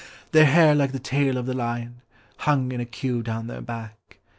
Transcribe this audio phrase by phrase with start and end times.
[0.31, 2.01] Their hair like the tail of the lion,
[2.37, 4.17] hung in a queue down their back.